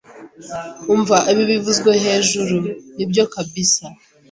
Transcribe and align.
Umva 0.93 1.17
ibi 1.31 1.43
bivuzwe 1.51 1.91
hejuru 2.03 2.55
nibyo 2.95 3.23
kabisa 3.33 3.85